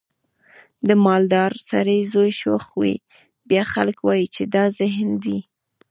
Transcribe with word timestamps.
د 0.87 0.89
مالدار 1.05 1.51
سړي 1.69 1.99
زوی 2.13 2.31
شوخ 2.41 2.65
وي 2.79 2.95
بیا 3.49 3.63
خلک 3.73 3.97
وایي 4.03 4.27
چې 4.35 4.43
دا 4.55 4.65
ذهین 4.79 5.11
دی. 5.23 5.39